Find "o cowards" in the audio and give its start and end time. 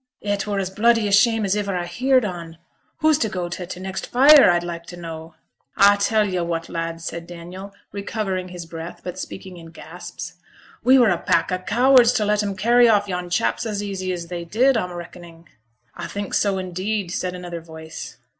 11.51-12.13